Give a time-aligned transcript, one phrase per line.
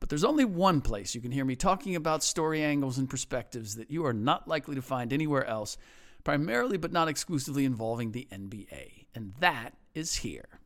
[0.00, 3.76] But there's only one place you can hear me talking about story angles and perspectives
[3.76, 5.76] that you are not likely to find anywhere else,
[6.24, 10.60] primarily but not exclusively involving the NBA, and that is here.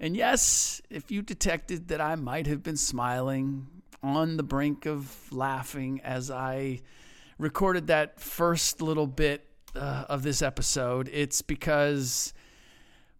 [0.00, 3.66] And yes, if you detected that I might have been smiling
[4.02, 6.80] on the brink of laughing as I
[7.36, 12.32] recorded that first little bit uh, of this episode, it's because,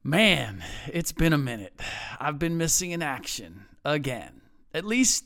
[0.05, 1.81] man, it's been a minute.
[2.20, 4.41] I've been missing in action again,
[4.73, 5.25] at least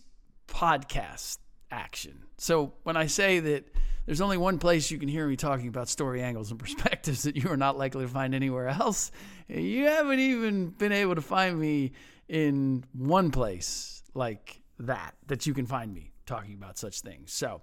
[0.52, 1.38] podcast
[1.70, 2.24] action.
[2.36, 3.64] So when I say that
[4.06, 7.36] there's only one place you can hear me talking about story angles and perspectives that
[7.36, 9.10] you are not likely to find anywhere else,
[9.48, 11.92] you haven't even been able to find me
[12.28, 17.32] in one place like that that you can find me talking about such things.
[17.32, 17.62] So.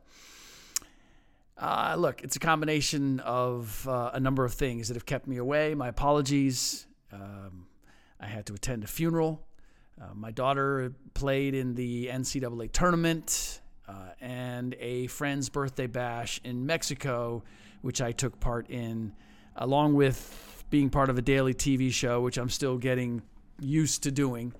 [1.61, 5.35] Uh, look, it's a combination of uh, a number of things that have kept me
[5.35, 5.75] away.
[5.75, 6.88] My apologies.
[7.11, 7.67] Um,
[8.17, 9.45] I had to attend a funeral.
[10.01, 16.65] Uh, my daughter played in the NCAA tournament uh, and a friend's birthday bash in
[16.65, 17.43] Mexico,
[17.81, 19.13] which I took part in,
[19.55, 23.21] along with being part of a daily TV show, which I'm still getting
[23.59, 24.53] used to doing.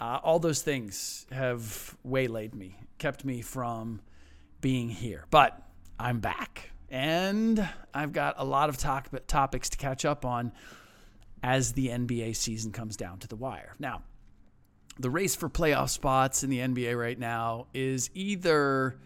[0.00, 4.00] Uh, all those things have waylaid me, kept me from
[4.60, 5.26] being here.
[5.30, 5.60] But
[5.98, 10.52] I'm back, and I've got a lot of talk- topics to catch up on
[11.42, 13.74] as the NBA season comes down to the wire.
[13.78, 14.02] Now,
[15.00, 18.98] the race for playoff spots in the NBA right now is either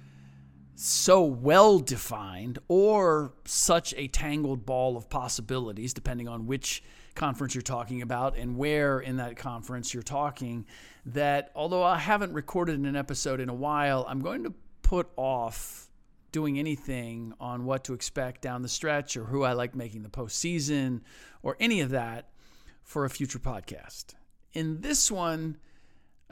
[0.77, 6.83] so well defined or such a tangled ball of possibilities, depending on which
[7.15, 10.67] conference you're talking about and where in that conference you're talking,
[11.07, 15.89] that although I haven't recorded an episode in a while, I'm going to put off
[16.33, 20.09] doing anything on what to expect down the stretch or who I like making the
[20.09, 21.03] postseason
[21.43, 22.31] or any of that
[22.83, 24.15] for a future podcast.
[24.53, 25.57] In this one,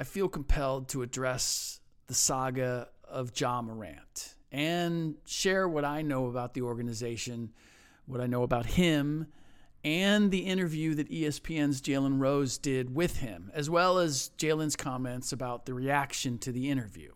[0.03, 6.27] I feel compelled to address the saga of Ja Morant and share what I know
[6.27, 7.53] about the organization,
[8.07, 9.29] what I know about him,
[9.85, 15.31] and the interview that ESPN's Jalen Rose did with him, as well as Jalen's comments
[15.31, 17.13] about the reaction to the interview.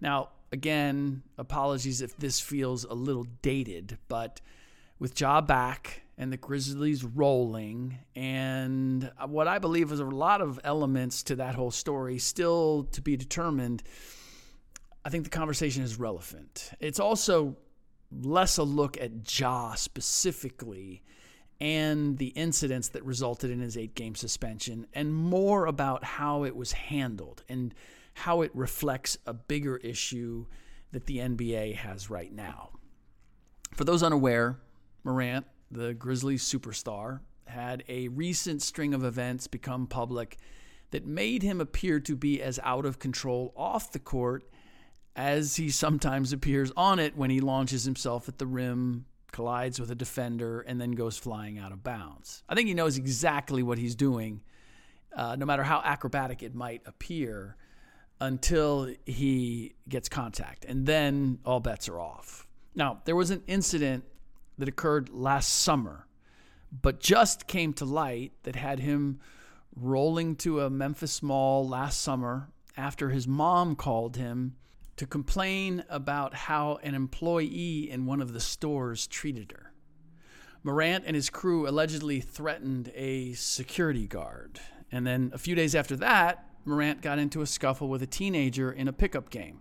[0.00, 4.40] Now, again, apologies if this feels a little dated, but
[4.98, 10.60] with Ja back and the Grizzlies rolling, and what I believe is a lot of
[10.62, 13.82] elements to that whole story still to be determined,
[15.04, 16.70] I think the conversation is relevant.
[16.78, 17.56] It's also
[18.12, 21.02] less a look at Ja specifically
[21.60, 26.54] and the incidents that resulted in his eight game suspension, and more about how it
[26.54, 27.74] was handled and
[28.14, 30.46] how it reflects a bigger issue
[30.92, 32.70] that the NBA has right now.
[33.72, 34.58] For those unaware,
[35.04, 40.38] Morant, the Grizzlies superstar, had a recent string of events become public
[40.90, 44.44] that made him appear to be as out of control off the court
[45.16, 49.90] as he sometimes appears on it when he launches himself at the rim, collides with
[49.90, 52.42] a defender, and then goes flying out of bounds.
[52.48, 54.40] I think he knows exactly what he's doing,
[55.14, 57.56] uh, no matter how acrobatic it might appear,
[58.20, 60.64] until he gets contact.
[60.64, 62.46] And then all bets are off.
[62.74, 64.04] Now, there was an incident
[64.58, 66.06] that occurred last summer,
[66.70, 69.20] but just came to light that had him
[69.76, 74.54] rolling to a Memphis mall last summer after his mom called him
[74.96, 79.72] to complain about how an employee in one of the stores treated her.
[80.62, 84.60] Morant and his crew allegedly threatened a security guard.
[84.90, 88.72] And then a few days after that, Morant got into a scuffle with a teenager
[88.72, 89.60] in a pickup game.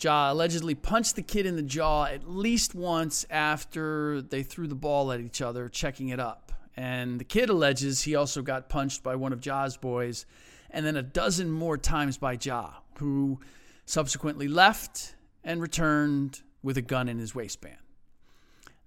[0.00, 4.74] Ja allegedly punched the kid in the jaw at least once after they threw the
[4.74, 6.52] ball at each other, checking it up.
[6.76, 10.26] And the kid alleges he also got punched by one of Ja's boys,
[10.70, 13.40] and then a dozen more times by Ja, who
[13.84, 17.78] subsequently left and returned with a gun in his waistband.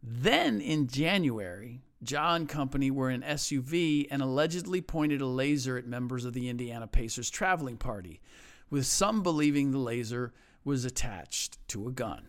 [0.01, 5.85] Then in January, Ja and company were in SUV and allegedly pointed a laser at
[5.85, 8.21] members of the Indiana Pacers traveling party,
[8.69, 12.27] with some believing the laser was attached to a gun.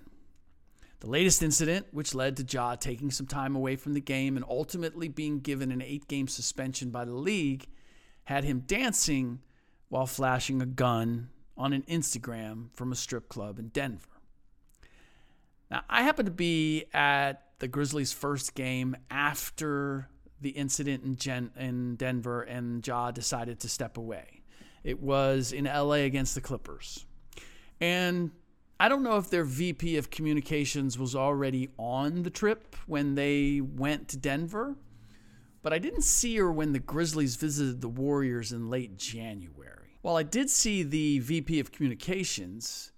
[1.01, 4.45] The latest incident, which led to Ja taking some time away from the game and
[4.49, 7.67] ultimately being given an eight game suspension by the league,
[8.25, 9.41] had him dancing
[9.89, 14.07] while flashing a gun on an Instagram from a strip club in Denver.
[15.71, 20.09] Now, I happened to be at the Grizzlies' first game after
[20.41, 24.43] the incident in, Gen- in Denver and Ja decided to step away.
[24.85, 27.07] It was in LA against the Clippers.
[27.83, 28.31] And
[28.79, 33.61] I don't know if their VP of communications was already on the trip when they
[33.61, 34.77] went to Denver,
[35.63, 39.99] but I didn't see her when the Grizzlies visited the Warriors in late January.
[40.01, 42.93] While I did see the VP of communications,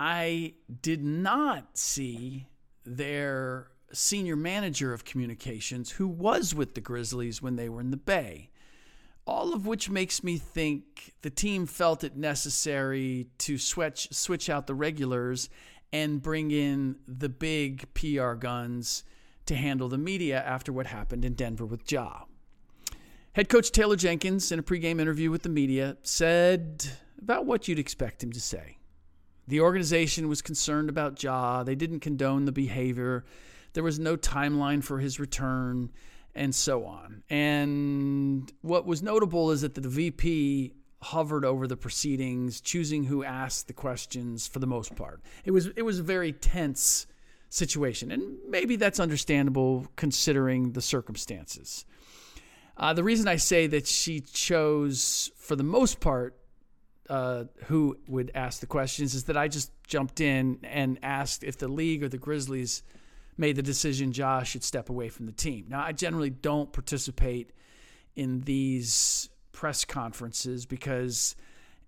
[0.00, 2.46] I did not see
[2.86, 7.98] their senior manager of communications who was with the Grizzlies when they were in the
[7.98, 8.48] Bay.
[9.26, 14.66] All of which makes me think the team felt it necessary to switch switch out
[14.66, 15.48] the regulars
[15.92, 19.04] and bring in the big PR guns
[19.46, 22.24] to handle the media after what happened in Denver with Ja.
[23.34, 26.86] Head coach Taylor Jenkins, in a pregame interview with the media, said
[27.20, 28.78] about what you'd expect him to say.
[29.46, 31.62] The organization was concerned about Ja.
[31.62, 33.24] They didn't condone the behavior.
[33.72, 35.90] There was no timeline for his return,
[36.34, 37.22] and so on.
[37.30, 40.72] And what was notable is that the VP
[41.02, 45.22] hovered over the proceedings, choosing who asked the questions for the most part.
[45.44, 47.06] It was it was a very tense
[47.50, 51.84] situation, and maybe that's understandable considering the circumstances.
[52.76, 56.36] Uh, the reason I say that she chose, for the most part,
[57.08, 61.58] uh, who would ask the questions is that I just jumped in and asked if
[61.58, 62.82] the league or the Grizzlies
[63.36, 65.66] made the decision Ja should step away from the team.
[65.68, 67.50] Now, I generally don't participate
[68.16, 71.36] in these press conferences because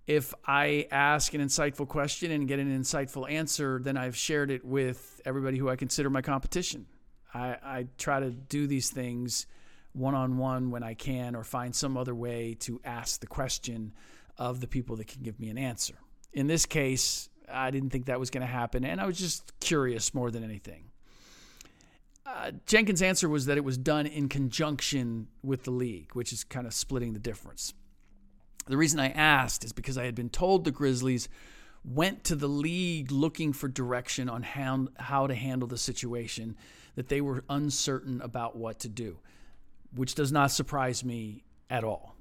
[0.07, 4.65] if I ask an insightful question and get an insightful answer, then I've shared it
[4.65, 6.87] with everybody who I consider my competition.
[7.35, 9.47] I, I try to do these things
[9.93, 13.93] one on one when I can or find some other way to ask the question
[14.39, 15.95] of the people that can give me an answer.
[16.33, 19.59] In this case, I didn't think that was going to happen, and I was just
[19.61, 20.91] curious more than anything.
[22.27, 26.43] Uh, Jenkins' answer was that it was done in conjunction with the league, which is
[26.43, 27.73] kind of splitting the difference.
[28.67, 31.29] The reason I asked is because I had been told the Grizzlies
[31.85, 36.57] went to the league looking for direction on how, how to handle the situation,
[36.97, 39.19] that they were uncertain about what to do,
[39.95, 42.17] which does not surprise me at all.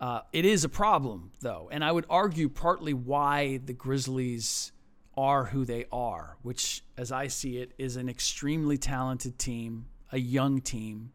[0.00, 4.70] Uh, it is a problem, though, and I would argue partly why the Grizzlies
[5.18, 10.18] are who they are, which, as I see it, is an extremely talented team, a
[10.18, 11.10] young team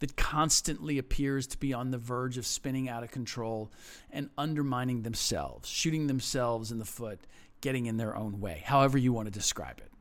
[0.00, 3.70] that constantly appears to be on the verge of spinning out of control
[4.10, 7.20] and undermining themselves, shooting themselves in the foot,
[7.60, 9.92] getting in their own way, however you want to describe it.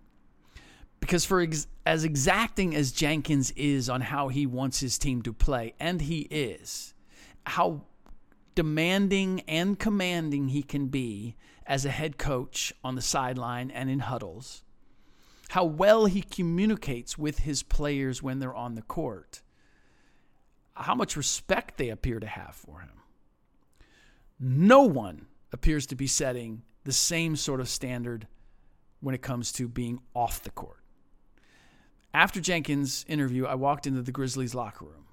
[0.99, 5.31] Because for ex- as exacting as Jenkins is on how he wants his team to
[5.31, 6.95] play, and he is,
[7.45, 7.83] how
[8.55, 11.35] demanding and commanding he can be
[11.65, 14.63] as a head coach on the sideline and in huddles,
[15.49, 19.41] how well he communicates with his players when they're on the court,
[20.73, 23.01] how much respect they appear to have for him.
[24.39, 28.27] No one appears to be setting the same sort of standard
[28.99, 30.83] when it comes to being off the court.
[32.13, 35.05] After Jenkins' interview, I walked into the Grizzlies locker room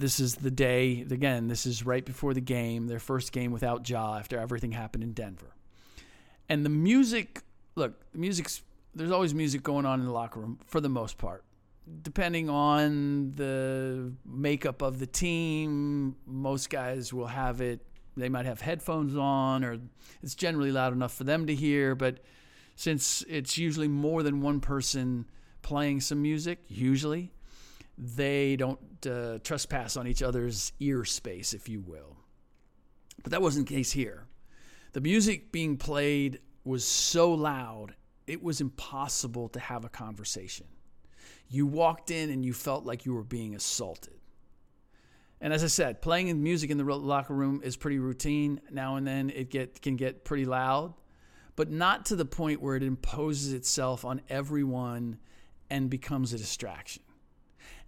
[0.00, 3.88] this is the day again this is right before the game their first game without
[3.88, 5.54] Ja after everything happened in Denver.
[6.48, 7.42] And the music
[7.76, 8.62] look the music's
[8.94, 11.44] there's always music going on in the locker room for the most part
[12.02, 16.14] depending on the makeup of the team.
[16.24, 17.80] Most guys will have it
[18.16, 19.78] they might have headphones on or
[20.22, 22.20] it's generally loud enough for them to hear but
[22.74, 25.26] since it's usually more than one person
[25.60, 27.32] playing some music usually
[28.00, 32.16] they don't uh, trespass on each other's ear space, if you will.
[33.22, 34.26] But that wasn't the case here.
[34.92, 37.94] The music being played was so loud,
[38.26, 40.66] it was impossible to have a conversation.
[41.48, 44.14] You walked in and you felt like you were being assaulted.
[45.42, 48.60] And as I said, playing music in the locker room is pretty routine.
[48.70, 50.94] Now and then it get, can get pretty loud,
[51.54, 55.18] but not to the point where it imposes itself on everyone
[55.68, 57.02] and becomes a distraction.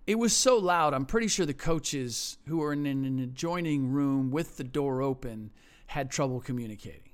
[0.07, 4.31] It was so loud, I'm pretty sure the coaches who were in an adjoining room
[4.31, 5.51] with the door open
[5.87, 7.13] had trouble communicating.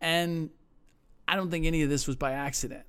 [0.00, 0.50] And
[1.28, 2.84] I don't think any of this was by accident.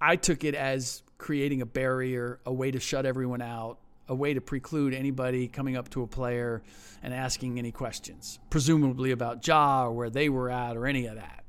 [0.00, 4.34] I took it as creating a barrier, a way to shut everyone out, a way
[4.34, 6.62] to preclude anybody coming up to a player
[7.02, 11.16] and asking any questions, presumably about Ja or where they were at or any of
[11.16, 11.44] that.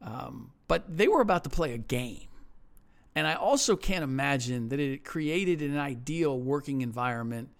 [0.00, 2.28] Um, but they were about to play a game.
[3.14, 7.50] And I also can't imagine that it created an ideal working environment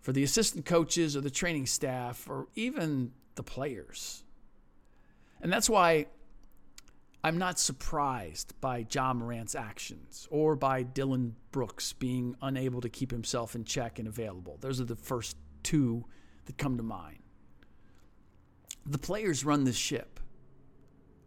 [0.00, 4.22] for the assistant coaches or the training staff or even the players.
[5.40, 6.06] And that's why
[7.24, 13.10] I'm not surprised by Ja Morant's actions or by Dillon Brooks being unable to keep
[13.10, 14.58] himself in check and available.
[14.60, 16.04] Those are the first two
[16.44, 17.18] that come to mind.
[18.86, 20.20] The players run this ship,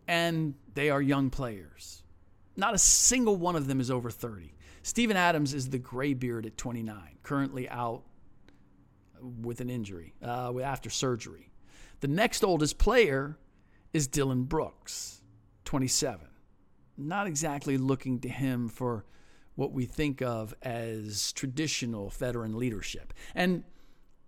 [0.07, 2.03] and they are young players.
[2.57, 4.53] Not a single one of them is over 30.
[4.81, 8.03] Steven Adams is the graybeard at 29, currently out
[9.21, 11.51] with an injury uh, after surgery.
[11.99, 13.37] The next oldest player
[13.93, 15.21] is Dillon Brooks,
[15.65, 16.27] 27.
[16.97, 19.05] Not exactly looking to him for
[19.55, 23.13] what we think of as traditional veteran leadership.
[23.35, 23.63] And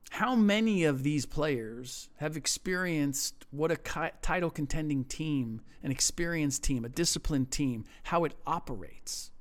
[0.09, 3.77] how many of these players have experienced what a
[4.21, 9.31] title contending team, an experienced team, a disciplined team, how it operates?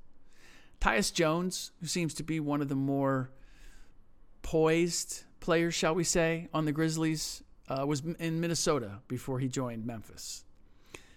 [0.81, 3.31] Tyus Jones, who seems to be one of the more
[4.43, 9.85] poised players, shall we say, on the Grizzlies, uh, was in Minnesota before he joined
[9.85, 10.45] Memphis.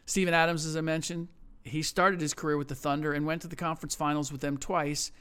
[0.06, 1.28] Steven Adams, as I mentioned,
[1.64, 4.58] he started his career with the Thunder and went to the conference finals with them
[4.58, 5.12] twice,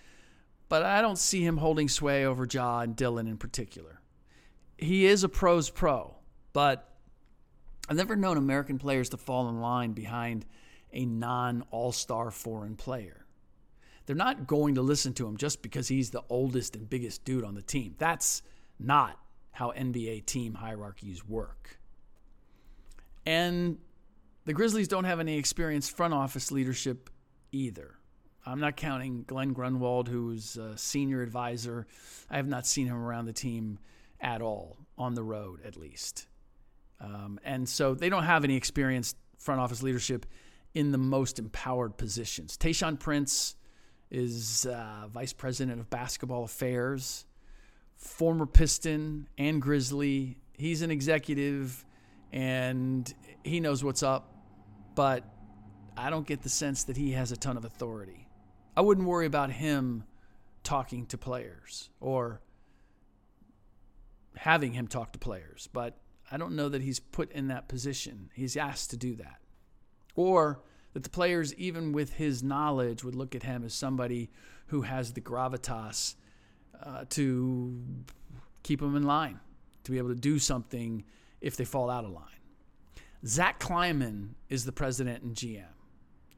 [0.69, 4.01] but I don't see him holding sway over Ja and Dillon in particular.
[4.81, 6.15] He is a pro's pro,
[6.53, 6.89] but
[7.89, 10.47] I've never known American players to fall in line behind
[10.93, 13.27] a non all star foreign player.
[14.07, 17.45] They're not going to listen to him just because he's the oldest and biggest dude
[17.45, 17.95] on the team.
[17.99, 18.43] That's
[18.79, 19.19] not
[19.53, 21.79] how NBA team hierarchies work.
[23.27, 23.79] And
[24.47, 27.11] the Grizzlies don't have any experienced front office leadership
[27.53, 27.97] either.
[28.47, 31.87] I'm not counting Glenn Grunwald, who's a senior advisor.
[32.31, 33.79] I have not seen him around the team
[34.21, 36.27] at all, on the road at least.
[37.01, 40.27] Um, and so they don't have any experienced front office leadership
[40.75, 42.57] in the most empowered positions.
[42.57, 43.57] Tayshaun Prince
[44.11, 47.25] is uh, vice president of basketball affairs
[48.01, 50.39] former Piston and Grizzly.
[50.55, 51.85] He's an executive
[52.33, 53.13] and
[53.45, 54.33] he knows what's up,
[54.95, 55.25] but
[55.97, 58.29] I don't get the sense that he has a ton of authority.
[58.77, 60.05] I wouldn't worry about him
[60.63, 62.41] talking to players or
[64.41, 65.99] having him talk to players, but
[66.33, 68.31] I don't know that he's put in that position.
[68.33, 69.39] He's asked to do that.
[70.15, 70.63] Or
[70.95, 74.31] that the players, even with his knowledge, would look at him as somebody
[74.69, 76.15] who has the gravitas
[76.83, 77.83] uh, to
[78.63, 79.41] keep them in line,
[79.85, 81.05] to be able to do something
[81.43, 82.25] if they fall out of line.
[83.27, 85.67] Zach Kleiman is the president and GM.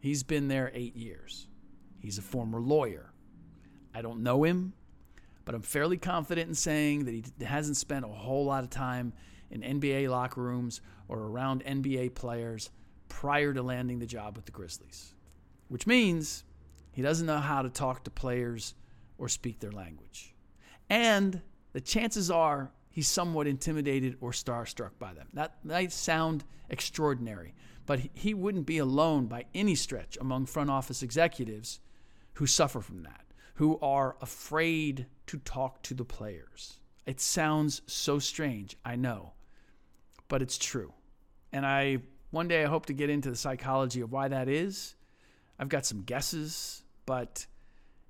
[0.01, 1.47] He's been there eight years.
[2.01, 3.13] He's a former lawyer.
[3.95, 4.73] I don't know him,
[5.45, 9.13] but I'm fairly confident in saying that he hasn't spent a whole lot of time
[9.51, 12.71] in NBA locker rooms or around NBA players
[13.09, 15.15] prior to landing the job with the Grizzlies,
[15.69, 16.45] which means
[16.93, 18.75] he doesn't know how to talk to players
[19.19, 20.35] or speak their language.
[20.89, 25.29] And the chances are he's somewhat intimidated or starstruck by them.
[25.35, 27.55] That might sound extraordinary,
[27.87, 31.81] but he wouldn't be alone by any stretch among front office executives
[32.35, 33.22] who suffer from that,
[33.55, 36.79] who are afraid to talk to the players.
[37.07, 39.33] It sounds so strange, I know,
[40.29, 40.93] but it's true.
[41.53, 41.99] And I
[42.31, 44.95] one day I hope to get into the psychology of why that is.
[45.59, 47.47] I've got some guesses, but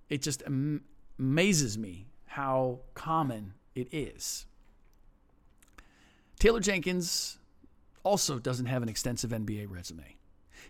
[0.09, 0.85] it just am-
[1.19, 4.47] amazes me how common it is.
[6.39, 7.39] Taylor Jenkins
[8.05, 10.17] also doesn't have an extensive NBA resume.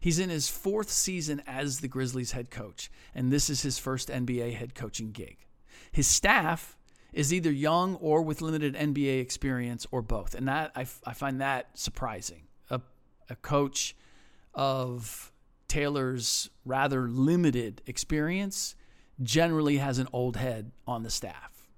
[0.02, 4.08] He's in his fourth season as the Grizzlies head coach, and this is his first
[4.08, 5.46] NBA head coaching gig.
[5.92, 6.76] His staff
[7.12, 11.40] is either young or with limited NBA experience or both, and that I, I find
[11.40, 12.42] that surprising.
[12.68, 12.80] A,
[13.30, 13.94] a coach
[14.54, 15.30] of
[15.68, 18.74] Taylor's rather limited experience
[19.22, 21.68] generally has an old head on the staff.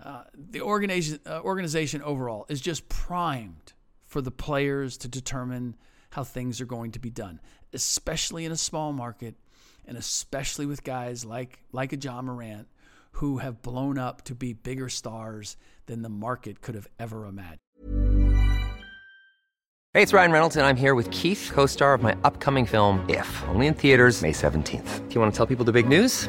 [0.00, 3.72] uh, the organization, uh, organization overall is just primed
[4.06, 5.74] for the players to determine
[6.10, 7.40] how things are going to be done,
[7.72, 9.34] especially in a small market
[9.88, 12.68] and especially with guys like like a Ja Morant
[13.12, 17.58] who have blown up to be bigger stars than the market could have ever imagined.
[19.94, 23.04] Hey, it's Ryan Reynolds, and I'm here with Keith, co star of my upcoming film,
[23.08, 25.08] If, only in theaters, May 17th.
[25.08, 26.28] Do you want to tell people the big news?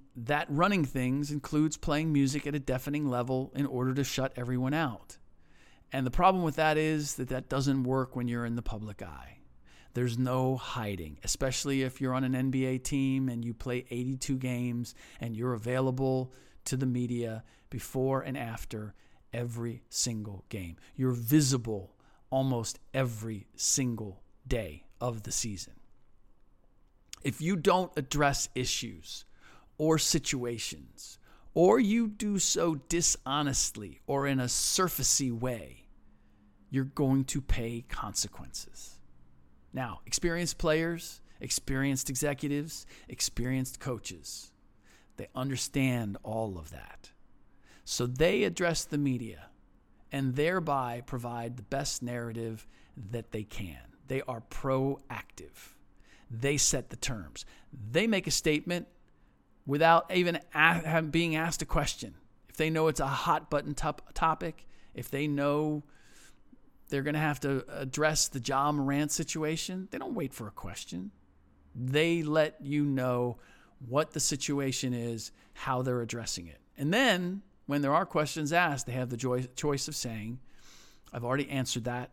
[0.15, 4.73] that running things includes playing music at a deafening level in order to shut everyone
[4.73, 5.17] out.
[5.91, 9.01] And the problem with that is that that doesn't work when you're in the public
[9.01, 9.37] eye.
[9.93, 14.95] There's no hiding, especially if you're on an NBA team and you play 82 games
[15.19, 16.33] and you're available
[16.65, 18.93] to the media before and after
[19.33, 20.77] every single game.
[20.95, 21.95] You're visible
[22.29, 25.73] almost every single day of the season.
[27.23, 29.25] If you don't address issues
[29.81, 31.17] or situations,
[31.55, 35.87] or you do so dishonestly or in a surfacey way,
[36.69, 38.99] you're going to pay consequences.
[39.73, 44.51] Now, experienced players, experienced executives, experienced coaches,
[45.17, 47.09] they understand all of that.
[47.83, 49.47] So they address the media
[50.11, 52.67] and thereby provide the best narrative
[53.09, 53.81] that they can.
[54.07, 55.73] They are proactive.
[56.29, 57.45] They set the terms.
[57.91, 58.87] They make a statement
[59.65, 60.39] without even
[61.11, 62.15] being asked a question.
[62.49, 65.83] If they know it's a hot button top- topic, if they know
[66.89, 70.51] they're going to have to address the Ja Morant situation, they don't wait for a
[70.51, 71.11] question.
[71.73, 73.37] They let you know
[73.87, 76.59] what the situation is, how they're addressing it.
[76.77, 80.39] And then when there are questions asked, they have the joy- choice of saying,
[81.13, 82.11] I've already answered that.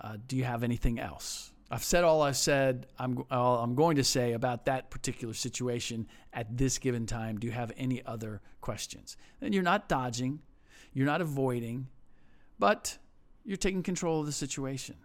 [0.00, 1.52] Uh, do you have anything else?
[1.70, 2.86] I've said all I've said.
[2.98, 7.38] I'm all I'm going to say about that particular situation at this given time.
[7.38, 9.16] Do you have any other questions?
[9.40, 10.40] And you're not dodging,
[10.92, 11.88] you're not avoiding,
[12.58, 12.98] but
[13.44, 14.96] you're taking control of the situation.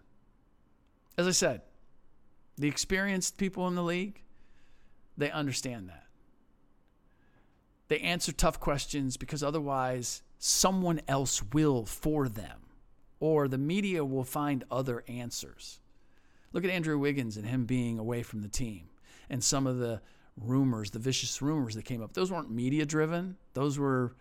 [1.18, 1.62] As I said,
[2.56, 4.22] the experienced people in the league,
[5.16, 6.06] they understand that.
[7.88, 12.60] They answer tough questions because otherwise someone else will for them,
[13.20, 15.80] or the media will find other answers.
[16.52, 18.88] Look at Andrew Wiggins and him being away from the team
[19.30, 20.00] and some of the
[20.36, 22.12] rumors, the vicious rumors that came up.
[22.12, 24.14] Those weren't media driven, those were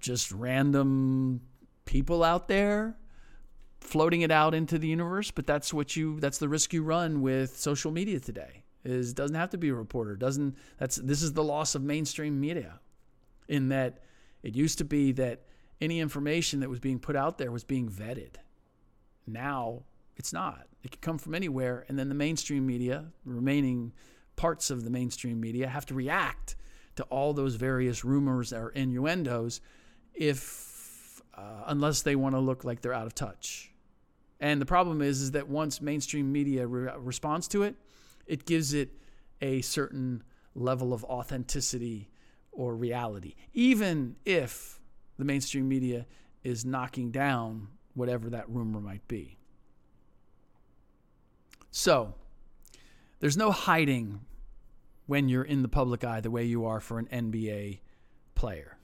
[0.00, 1.40] just random
[1.84, 2.96] people out there
[3.80, 7.20] floating it out into the universe but that's what you that's the risk you run
[7.20, 10.16] with social media today is doesn't have to be a reporter.
[10.16, 12.80] Doesn't that's this is the loss of mainstream media
[13.48, 14.02] in that
[14.42, 15.42] it used to be that
[15.80, 18.36] any information that was being put out there was being vetted.
[19.26, 19.82] Now
[20.16, 20.66] it's not.
[20.82, 23.92] It can come from anywhere and then the mainstream media remaining
[24.36, 26.56] parts of the mainstream media have to react
[26.96, 29.60] to all those various rumors or innuendos
[30.14, 33.72] if uh, unless they want to look like they're out of touch.
[34.40, 37.74] And the problem is, is that once mainstream media re- responds to it,
[38.26, 38.90] it gives it
[39.40, 40.22] a certain
[40.54, 42.10] level of authenticity
[42.52, 44.78] or reality, even if
[45.18, 46.06] the mainstream media
[46.42, 49.38] is knocking down whatever that rumor might be.
[51.76, 52.14] So,
[53.18, 54.20] there's no hiding
[55.06, 57.80] when you're in the public eye the way you are for an NBA
[58.36, 58.78] player.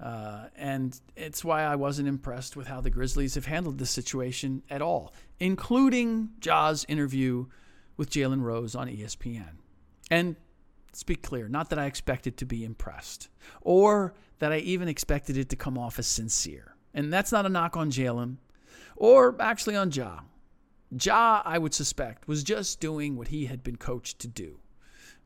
[0.00, 4.62] Uh, and it's why I wasn't impressed with how the Grizzlies have handled this situation
[4.70, 7.44] at all, including Ja's interview
[7.98, 9.56] with Jalen Rose on ESPN.
[10.10, 10.36] And
[10.88, 13.28] let's be clear, not that I expected to be impressed
[13.60, 16.76] or that I even expected it to come off as sincere.
[16.94, 18.38] And that's not a knock on Jalen
[18.96, 20.20] or actually on Ja.
[21.00, 24.58] Ja, I would suspect, was just doing what he had been coached to do,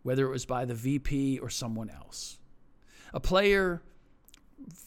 [0.03, 2.39] whether it was by the VP or someone else.
[3.13, 3.83] A player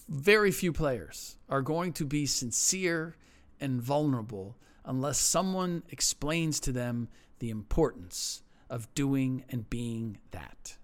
[0.07, 3.15] very few players are going to be sincere
[3.59, 7.07] and vulnerable unless someone explains to them
[7.39, 10.77] the importance of doing and being that.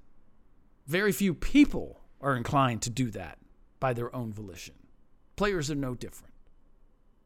[0.88, 3.38] Very few people are inclined to do that
[3.80, 4.76] by their own volition.
[5.36, 6.34] Players are no different.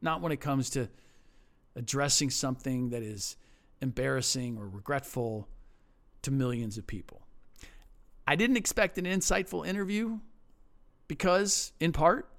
[0.01, 0.89] Not when it comes to
[1.79, 3.37] addressing something that is
[3.81, 5.47] embarrassing or regretful
[6.21, 7.21] to millions of people.
[8.27, 10.19] I didn't expect an insightful interview
[11.07, 12.29] because, in part,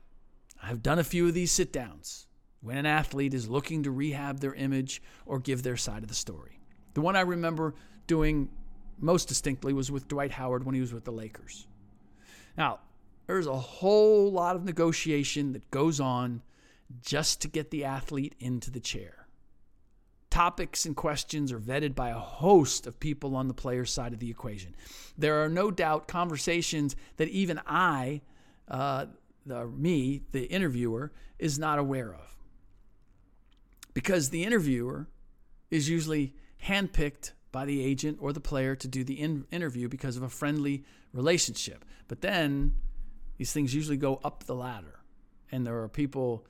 [0.63, 2.27] I've done a few of these sit downs
[2.61, 6.15] when an athlete is looking to rehab their image or give their side of the
[6.15, 6.61] story.
[6.93, 7.75] The one I remember
[8.07, 8.51] doing
[8.99, 11.67] most distinctly was with Dwight Howard when he was with the Lakers.
[12.59, 12.81] Now,
[13.27, 16.43] there's a whole lot of negotiation that goes on
[17.01, 19.20] just to get the athlete into the chair.
[20.41, 24.21] Topics and questions are vetted by a host of people on the player's side of
[24.21, 24.75] the equation.
[25.19, 28.23] There are no doubt conversations that even I,
[28.67, 29.05] uh,
[29.45, 32.39] the, me, the interviewer, is not aware of.
[33.93, 35.09] Because the interviewer
[35.71, 36.33] is usually
[36.65, 40.31] handpicked by the agent or the player to do the in- interview because of a
[40.31, 41.85] friendly relationship.
[42.09, 42.77] But then
[43.37, 45.01] these things usually go up the ladder,
[45.53, 46.47] and there are people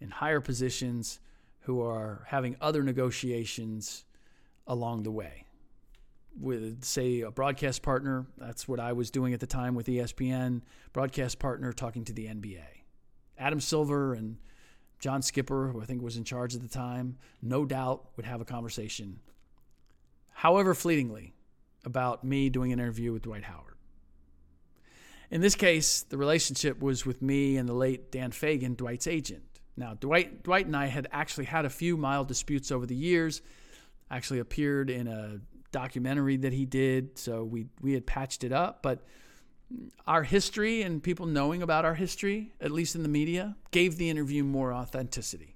[0.00, 1.20] in higher positions
[1.68, 4.06] who are having other negotiations
[4.66, 5.44] along the way.
[6.40, 10.62] With, say, a broadcast partner, that's what I was doing at the time with ESPN,
[10.94, 12.64] broadcast partner talking to the NBA.
[13.36, 14.38] Adam Silver and
[14.98, 18.40] John Skipper, who I think was in charge at the time, no doubt would have
[18.40, 19.20] a conversation,
[20.30, 21.34] however fleetingly,
[21.84, 23.76] about me doing an interview with Dwight Howard.
[25.30, 29.42] In this case, the relationship was with me and the late Dan Fegan, Dwight's agent.
[29.78, 33.42] Now, Dwight, Dwight and I had actually had a few mild disputes over the years.
[34.10, 35.38] Actually, appeared in a
[35.70, 38.82] documentary that he did, so we we had patched it up.
[38.82, 39.04] But
[40.06, 44.10] our history and people knowing about our history, at least in the media, gave the
[44.10, 45.54] interview more authenticity.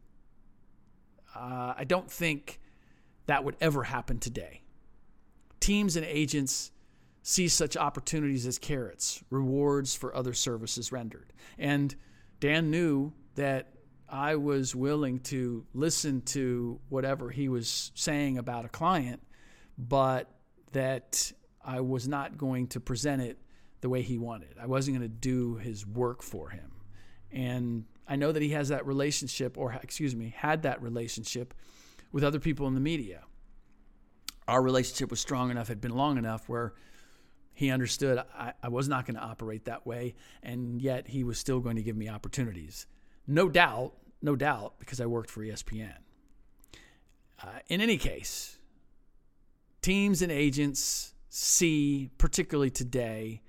[1.34, 2.60] Uh, I don't think
[3.26, 4.62] that would ever happen today.
[5.60, 6.70] Teams and agents
[7.22, 11.32] see such opportunities as carrots, rewards for other services rendered.
[11.58, 11.94] And
[12.38, 13.72] Dan knew that
[14.12, 19.22] I was willing to listen to whatever he was saying about a client,
[19.78, 20.30] but
[20.72, 21.32] that
[21.64, 23.38] I was not going to present it
[23.80, 24.56] the way he wanted.
[24.60, 26.72] I wasn't going to do his work for him.
[27.32, 31.54] And I know that he has that relationship, or excuse me, had that relationship
[32.12, 33.22] with other people in the media.
[34.46, 36.74] Our relationship was strong enough, had been long enough where
[37.54, 41.38] he understood I, I was not going to operate that way, and yet he was
[41.38, 42.86] still going to give me opportunities.
[43.26, 45.96] No doubt, no doubt, because I worked for ESPN.
[47.42, 48.56] Uh, in any case,
[49.82, 53.42] teams and agents see, particularly today,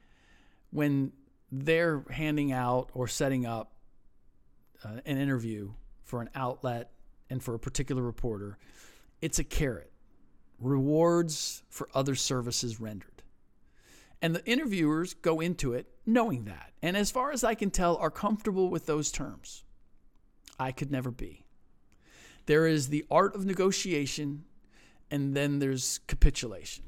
[0.72, 1.12] when
[1.52, 3.74] they're handing out or setting up
[4.84, 5.72] uh, an interview
[6.04, 6.92] for an outlet
[7.30, 8.58] and for a particular reporter,
[9.22, 9.92] it's a carrot.
[10.60, 13.22] Rewards for other services rendered.
[14.22, 16.72] And the interviewers go into it knowing that.
[16.82, 19.64] And as far as I can tell, are comfortable with those terms.
[20.60, 21.46] I could never be.
[22.46, 24.44] There is the art of negotiation,
[25.10, 26.86] and then there's capitulation.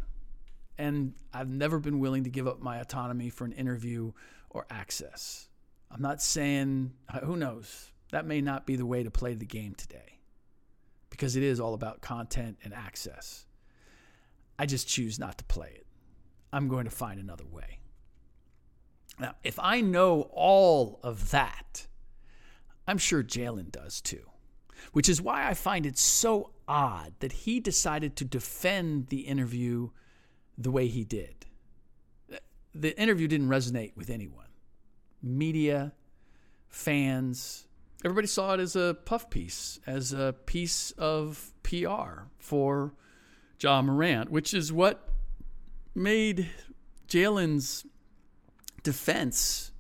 [0.78, 4.12] And I've never been willing to give up my autonomy for an interview
[4.50, 5.48] or access.
[5.90, 9.46] I'm not saying, uh, who knows, that may not be the way to play the
[9.46, 10.20] game today
[11.10, 13.46] because it is all about content and access.
[14.60, 15.86] I just choose not to play it.
[16.52, 17.80] I'm going to find another way.
[19.20, 21.88] Now, if I know all of that,
[22.88, 24.30] I'm sure Jalen does too,
[24.94, 29.90] which is why I find it so odd that he decided to defend the interview
[30.58, 31.46] the way he did.
[32.74, 34.46] The interview didn't resonate with anyone
[35.22, 35.94] media,
[36.68, 37.68] fans.
[38.04, 42.94] Everybody saw it as a puff piece, as a piece of PR for
[43.60, 45.10] Ja Morant, which is what
[45.96, 46.50] made
[47.08, 47.86] Jalen's
[48.84, 49.72] defense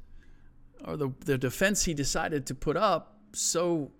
[0.86, 3.91] or the, the defense he decided to put up so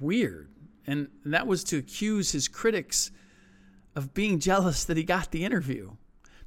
[0.00, 0.50] weird.
[0.86, 3.10] And, and that was to accuse his critics
[3.94, 5.92] of being jealous that he got the interview.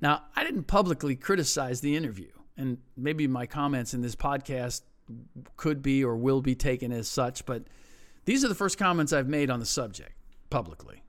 [0.02, 4.82] Now, I didn't publicly criticize the interview, and maybe my comments in this podcast
[5.58, 7.64] could be or will be taken as such, but
[8.26, 10.14] these are the first comments I've made on the subject
[10.50, 11.04] publicly.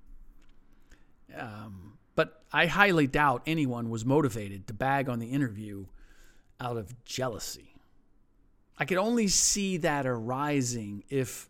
[1.36, 5.86] Um, but I highly doubt anyone was motivated to bag on the interview
[6.58, 7.69] out of jealousy.
[8.80, 11.48] I could only see that arising if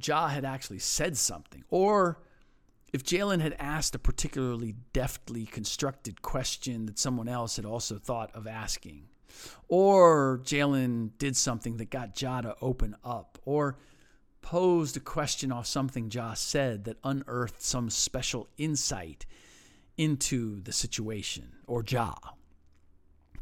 [0.00, 2.20] Ja had actually said something, or
[2.92, 8.30] if Jalen had asked a particularly deftly constructed question that someone else had also thought
[8.34, 9.08] of asking,
[9.68, 13.78] or Jalen did something that got Ja to open up, or
[14.42, 19.24] posed a question off something Ja said that unearthed some special insight
[19.96, 22.14] into the situation or Ja.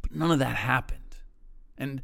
[0.02, 1.16] But none of that happened.
[1.76, 2.02] And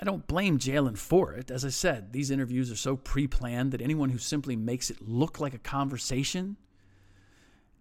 [0.00, 1.50] I don't blame Jalen for it.
[1.50, 5.06] As I said, these interviews are so pre planned that anyone who simply makes it
[5.06, 6.56] look like a conversation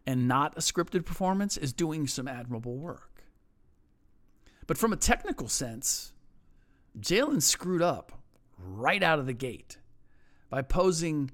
[0.05, 3.23] and not a scripted performance is doing some admirable work.
[4.67, 6.11] But from a technical sense,
[6.99, 8.11] Jalen screwed up
[8.57, 9.77] right out of the gate
[10.49, 11.31] by posing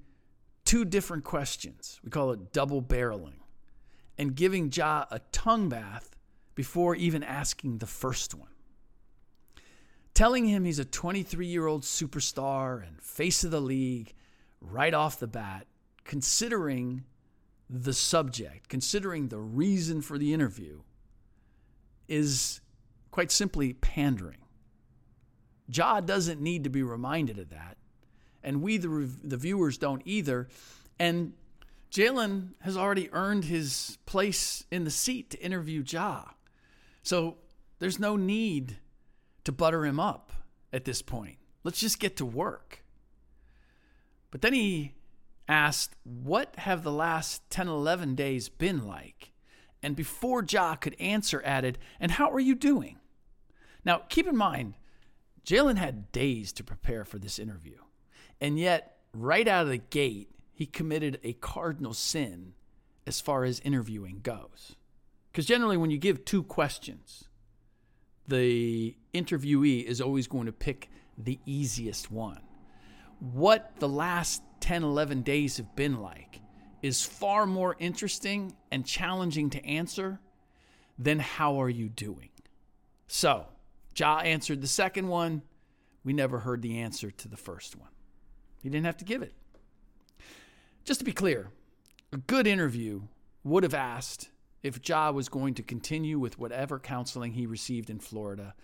[0.65, 1.99] two different questions.
[2.03, 3.39] We call it double barreling
[4.19, 6.15] and giving Ja a tongue bath
[6.53, 8.54] before even asking the first one.
[10.15, 14.13] Telling him he's a 23 year old superstar and face of the league
[14.61, 15.67] right off the bat,
[16.05, 17.03] considering
[17.69, 20.79] the subject, considering the reason for the interview,
[22.07, 22.61] is
[23.11, 24.37] quite simply pandering.
[25.67, 27.75] Ja doesn't need to be reminded of that.
[28.41, 30.47] And we, the, the viewers, don't either.
[30.97, 31.33] And
[31.91, 36.23] Jalen has already earned his place in the seat to interview Ja.
[37.03, 37.35] So
[37.79, 38.77] there's no need
[39.45, 40.31] to butter him up
[40.73, 41.37] at this point.
[41.63, 42.83] Let's just get to work.
[44.29, 44.93] But then he
[45.47, 49.31] asked, What have the last 10, 11 days been like?
[49.81, 52.97] And before Ja could answer, added, And how are you doing?
[53.83, 54.73] Now, keep in mind,
[55.45, 57.77] Jalen had days to prepare for this interview.
[58.41, 62.53] And yet, right out of the gate, he committed a cardinal sin
[63.05, 64.75] as far as interviewing goes.
[65.31, 67.25] Because generally, when you give two questions,
[68.27, 72.41] the interviewee is always going to pick the easiest one.
[73.19, 76.41] What the last 10, 11 days have been like
[76.81, 80.19] is far more interesting and challenging to answer
[80.97, 82.29] than how are you doing.
[83.07, 83.47] So,
[83.97, 85.41] Ja answered the second one.
[86.03, 87.89] We never heard the answer to the first one.
[88.61, 89.33] He didn't have to give it.
[90.83, 91.49] Just to be clear,
[92.13, 93.01] a good interview
[93.43, 94.29] would have asked
[94.65, 98.55] if Ja was going to continue with whatever counseling he received in Florida,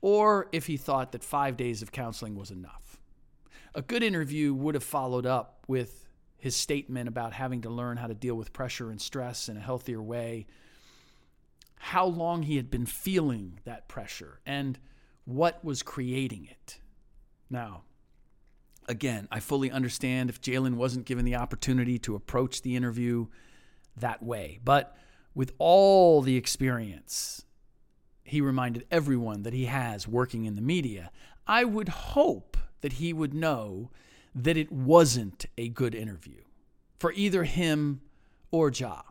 [0.00, 2.98] or if he thought that five days of counseling was enough.
[3.72, 8.08] A good interview would have followed up with his statement about having to learn how
[8.08, 10.46] to deal with pressure and stress in a healthier way,
[11.76, 14.80] how long he had been feeling that pressure, and
[15.24, 16.80] what was creating it.
[17.48, 17.84] Now,
[18.88, 23.28] again, I fully understand if Jalen wasn't given the opportunity to approach the interview
[23.96, 24.58] that way.
[24.64, 24.96] But
[25.34, 27.44] with all the experience
[28.22, 31.10] he reminded everyone that he has working in the media,
[31.46, 33.90] I would hope that he would know
[34.34, 36.42] that it wasn't a good interview
[36.98, 38.00] for either him
[38.50, 39.02] or Ja.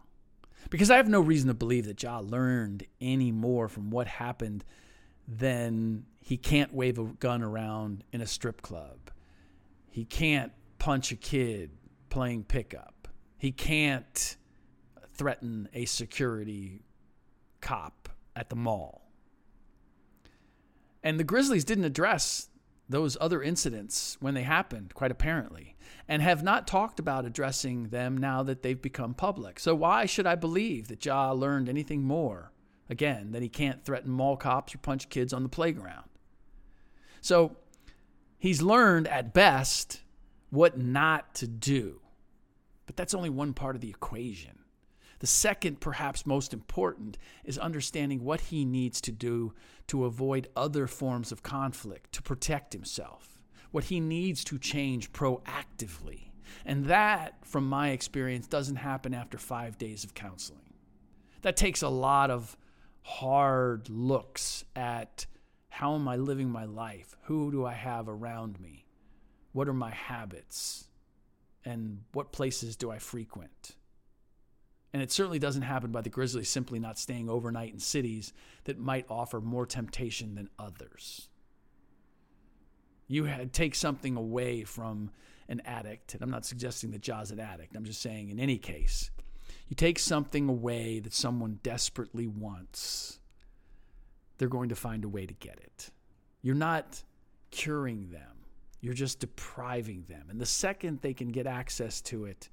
[0.70, 4.64] Because I have no reason to believe that Ja learned any more from what happened
[5.28, 9.12] than he can't wave a gun around in a strip club.
[9.90, 11.72] He can't punch a kid
[12.10, 13.08] playing pickup.
[13.38, 14.38] He can't
[15.24, 16.82] threaten a security
[17.62, 19.10] cop at the mall.
[21.02, 22.50] And the Grizzlies didn't address
[22.90, 25.78] those other incidents when they happened, quite apparently,
[26.10, 29.62] and have not talked about addressing them now that they've become public.
[29.62, 32.52] So, why should I believe that Ja learned anything more,
[32.90, 36.10] again, that he can't threaten mall cops or punch kids on the playground?
[37.22, 37.56] So,
[38.38, 40.02] he's learned at best
[40.50, 42.02] what not to do.
[42.88, 44.60] But that's only one part of the equation.
[45.24, 49.54] The second, perhaps most important, is understanding what he needs to do
[49.88, 53.40] to avoid other forms of conflict, to protect himself,
[53.72, 56.32] what he needs to change proactively.
[56.66, 60.74] And that, from my experience, doesn't happen after five days of counseling.
[61.42, 62.58] That takes a lot of
[63.04, 65.26] hard looks at
[65.70, 67.16] how am I living my life?
[67.28, 68.88] Who do I have around me?
[69.54, 70.90] What are my habits?
[71.64, 73.78] And what places do I frequent?
[74.94, 78.32] And it certainly doesn't happen by the Grizzlies simply not staying overnight in cities
[78.66, 81.30] that might offer more temptation than others.
[83.08, 85.10] You had, take something away from
[85.50, 87.76] an addict, and I'm not suggesting that Ja's an addict.
[87.76, 89.10] I'm just saying, in any case,
[89.68, 93.20] you take something away that someone desperately wants,
[94.38, 95.90] they're going to find a way to get it.
[96.44, 97.04] You're not
[97.50, 98.46] curing them,
[98.80, 100.28] you're just depriving them.
[100.30, 102.50] And the second they can get access to it,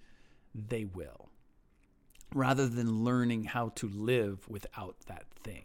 [0.55, 1.30] they will
[2.35, 5.65] rather than learning how to live without that thing.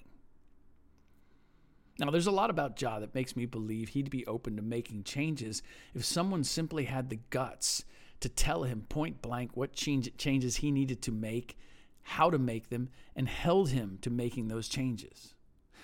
[1.97, 5.03] Now, there's a lot about Ja that makes me believe he'd be open to making
[5.03, 7.85] changes if someone simply had the guts
[8.19, 11.57] to tell him point blank what change, changes he needed to make,
[12.01, 15.34] how to make them, and held him to making those changes.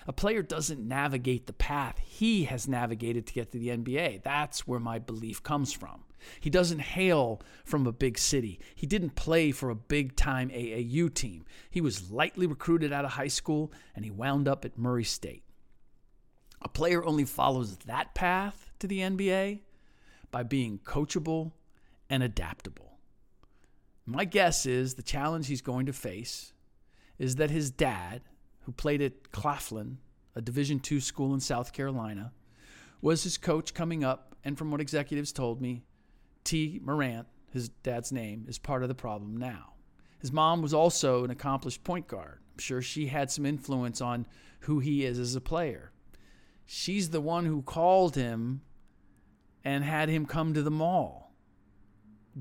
[0.06, 4.22] A player doesn't navigate the path he has navigated to get to the NBA.
[4.22, 6.04] That's where my belief comes from.
[6.40, 8.60] He doesn't hail from a big city.
[8.74, 11.44] He didn't play for a big time AAU team.
[11.70, 15.44] He was lightly recruited out of high school and he wound up at Murray State.
[16.60, 19.60] A player only follows that path to the NBA
[20.30, 21.52] by being coachable
[22.08, 22.98] and adaptable.
[24.06, 26.52] My guess is the challenge he's going to face
[27.18, 28.22] is that his dad,
[28.62, 29.98] who played at Claflin,
[30.34, 32.32] a Division II school in South Carolina,
[33.00, 35.82] was his coach coming up and from what executives told me,
[36.44, 39.74] Tee Morant, his dad's name, is part of the problem now.
[40.20, 42.38] His mom was also an accomplished point guard.
[42.52, 44.26] I'm sure she had some influence on
[44.60, 45.92] who he is as a player.
[46.64, 48.62] She's the one who called him
[49.64, 51.32] and had him come to the mall.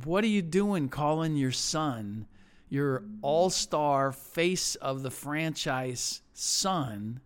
[0.04, 2.28] What are you doing calling your son,
[2.72, 7.20] your all star face of the franchise son,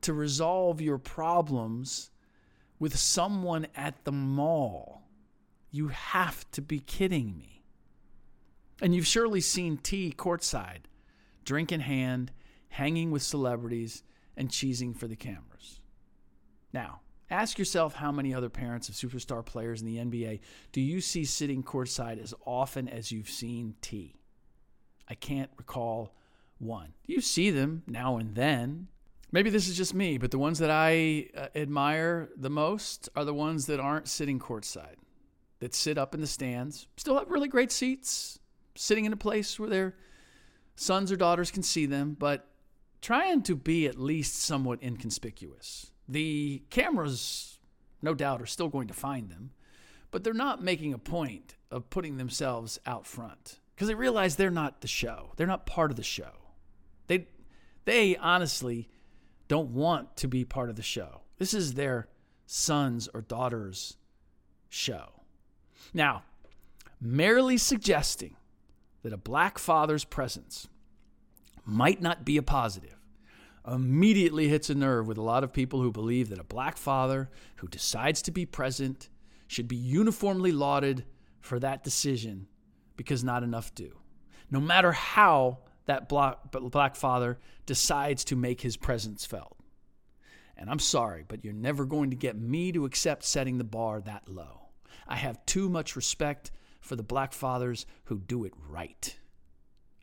[0.00, 2.10] to resolve your problems
[2.78, 5.02] with someone at the mall?
[5.70, 7.62] You have to be kidding me.
[8.80, 10.86] And you've surely seen Tee courtside,
[11.44, 12.32] drink in hand,
[12.70, 14.02] hanging with celebrities,
[14.38, 15.80] and cheesing for the cameras.
[16.72, 20.40] Now, ask yourself how many other parents of superstar players in the NBA
[20.72, 24.17] do you see sitting courtside as often as you've seen Tee?
[25.08, 26.14] I can't recall
[26.58, 26.92] one.
[27.06, 28.88] You see them now and then.
[29.30, 33.24] Maybe this is just me, but the ones that I uh, admire the most are
[33.24, 34.96] the ones that aren't sitting courtside,
[35.60, 38.38] that sit up in the stands, still have really great seats,
[38.74, 39.96] sitting in a place where their
[40.76, 42.46] sons or daughters can see them, but
[43.02, 45.92] trying to be at least somewhat inconspicuous.
[46.08, 47.58] The cameras,
[48.00, 49.50] no doubt, are still going to find them,
[50.10, 54.50] but they're not making a point of putting themselves out front because they realize they're
[54.50, 55.30] not the show.
[55.36, 56.32] They're not part of the show.
[57.06, 57.28] They,
[57.84, 58.88] they honestly
[59.46, 61.20] don't want to be part of the show.
[61.38, 62.08] This is their
[62.44, 63.96] son's or daughter's
[64.68, 65.22] show.
[65.94, 66.24] Now,
[67.00, 68.34] merely suggesting
[69.04, 70.66] that a black father's presence
[71.64, 72.96] might not be a positive
[73.64, 77.30] immediately hits a nerve with a lot of people who believe that a black father
[77.58, 79.08] who decides to be present
[79.46, 81.04] should be uniformly lauded
[81.40, 82.48] for that decision
[82.98, 83.96] because not enough do.
[84.50, 89.56] No matter how that black father decides to make his presence felt.
[90.54, 94.02] And I'm sorry, but you're never going to get me to accept setting the bar
[94.02, 94.68] that low.
[95.06, 99.16] I have too much respect for the black fathers who do it right.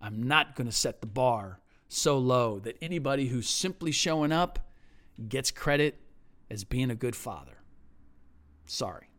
[0.02, 4.72] I'm not going to set the bar so low that anybody who's simply showing up
[5.30, 6.00] gets credit
[6.50, 7.58] as being a good father.
[8.66, 9.10] Sorry.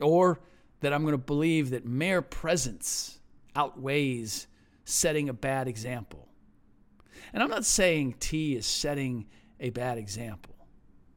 [0.00, 0.40] Or
[0.80, 3.18] that I'm going to believe that mere presence
[3.54, 4.46] outweighs
[4.84, 6.28] setting a bad example.
[7.32, 9.26] And I'm not saying Tee is setting
[9.60, 10.54] a bad example.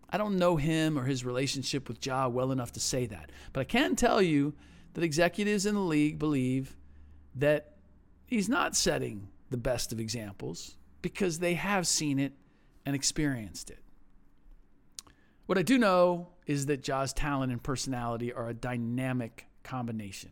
[0.09, 3.31] I don't know him or his relationship with Ja well enough to say that.
[3.51, 4.53] But I can tell you
[4.93, 6.75] that executives in the league believe
[7.35, 7.77] that
[8.25, 12.33] he's not setting the best of examples because they have seen it
[12.85, 13.79] and experienced it.
[15.45, 20.31] What I do know is that Ja's talent and personality are a dynamic combination.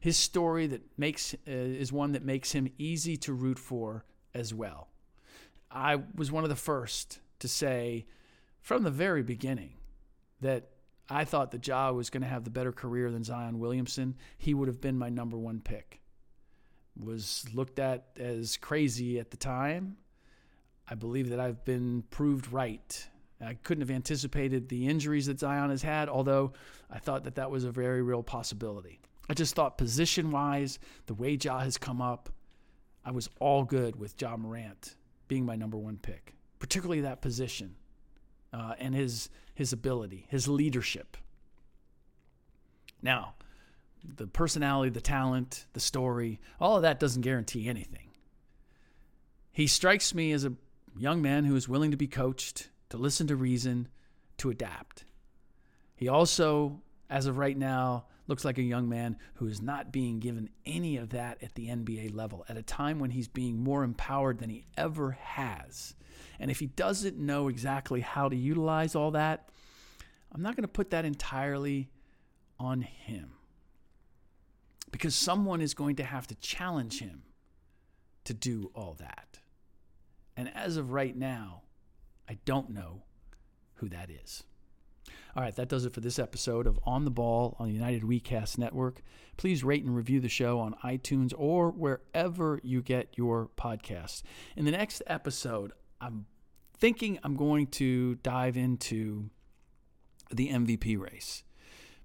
[0.00, 4.54] His story that makes uh, is one that makes him easy to root for as
[4.54, 4.88] well.
[5.70, 8.06] I was one of the first to say
[8.60, 9.74] from the very beginning
[10.40, 10.70] that
[11.10, 14.16] I thought that Ja was going to have the better career than Zion Williamson.
[14.36, 16.00] He would have been my number one pick
[16.98, 19.96] was looked at as crazy at the time.
[20.90, 23.06] I believe that I've been proved right.
[23.40, 26.52] I couldn't have anticipated the injuries that Zion has had, although
[26.90, 29.00] I thought that that was a very real possibility.
[29.30, 32.30] I just thought position wise, the way Ja has come up,
[33.04, 34.96] I was all good with Ja Morant
[35.28, 37.76] being my number one pick, particularly that position
[38.52, 41.16] uh, and his his ability, his leadership.
[43.02, 43.34] Now,
[44.04, 48.10] the personality, the talent, the story, all of that doesn't guarantee anything.
[49.50, 50.52] He strikes me as a
[50.96, 53.88] young man who is willing to be coached, to listen to reason,
[54.38, 55.04] to adapt.
[55.94, 60.20] He also, as of right now, looks like a young man who is not being
[60.20, 63.82] given any of that at the NBA level at a time when he's being more
[63.82, 65.94] empowered than he ever has.
[66.38, 69.48] And if he doesn't know exactly how to utilize all that,
[70.30, 71.90] I'm not going to put that entirely
[72.60, 73.32] on him
[74.90, 77.22] because someone is going to have to challenge him
[78.24, 79.40] to do all that.
[80.36, 81.62] And as of right now,
[82.28, 83.02] I don't know
[83.74, 84.44] who that is.
[85.36, 88.02] All right, that does it for this episode of On the Ball on the United
[88.02, 89.02] WeCast Network.
[89.36, 94.22] Please rate and review the show on iTunes or wherever you get your podcasts.
[94.56, 96.26] In the next episode, I'm
[96.76, 99.30] thinking I'm going to dive into
[100.30, 101.44] the MVP race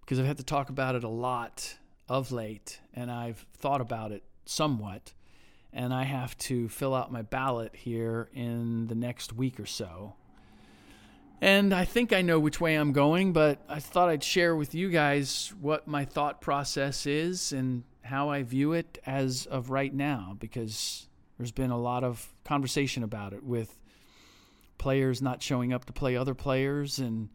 [0.01, 1.77] because I've had to talk about it a lot
[2.07, 5.13] of late, and I've thought about it somewhat.
[5.73, 10.13] And I have to fill out my ballot here in the next week or so.
[11.41, 14.75] And I think I know which way I'm going, but I thought I'd share with
[14.75, 19.93] you guys what my thought process is and how I view it as of right
[19.93, 21.07] now, because
[21.37, 23.77] there's been a lot of conversation about it with
[24.77, 27.29] players not showing up to play other players and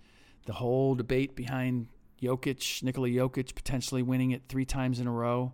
[0.46, 1.88] the whole debate behind
[2.22, 5.52] Jokic, Nikola Jokic, potentially winning it three times in a row.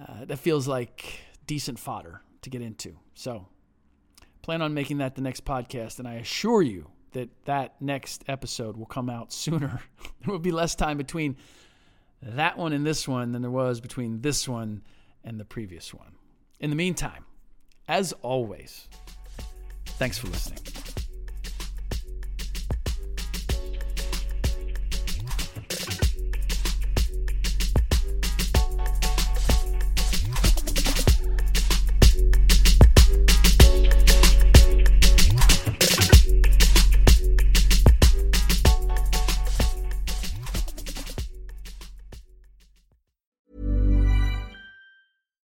[0.00, 2.96] Uh, that feels like decent fodder to get into.
[3.14, 3.46] So,
[4.42, 8.76] plan on making that the next podcast, and I assure you that that next episode
[8.76, 9.80] will come out sooner.
[10.20, 11.36] there will be less time between
[12.22, 14.82] that one and this one than there was between this one
[15.24, 16.12] and the previous one.
[16.60, 17.24] In the meantime,
[17.88, 18.88] as always,
[19.86, 20.60] thanks for listening.